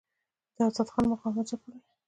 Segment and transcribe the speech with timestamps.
[0.55, 1.79] د آزاد خان مقاومت ځپلی.